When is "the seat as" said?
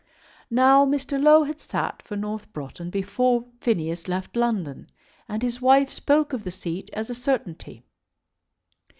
6.43-7.11